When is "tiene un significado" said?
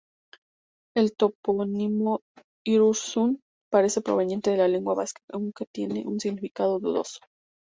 5.71-6.79